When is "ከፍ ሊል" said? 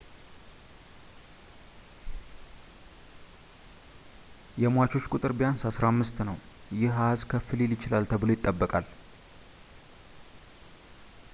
7.33-7.71